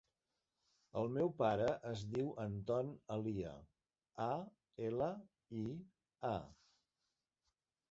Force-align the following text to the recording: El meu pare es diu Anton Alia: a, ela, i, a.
El 1.01 1.11
meu 1.17 1.29
pare 1.41 1.67
es 1.89 2.05
diu 2.13 2.31
Anton 2.45 2.89
Alia: 3.17 3.53
a, 4.29 4.31
ela, 4.89 5.11
i, 5.63 5.69
a. 6.35 6.35